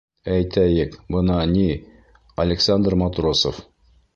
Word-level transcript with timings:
-Әйтәйек, 0.35 0.95
бына, 1.17 1.35
ни, 1.51 1.67
Александр 2.47 2.99
Матросов... 3.03 3.65